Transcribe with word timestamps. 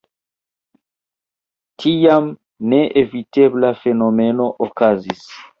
Tiam 1.83 2.31
neevitebla 2.73 3.75
fenomeno 3.85 4.53
okazis. 4.69 5.27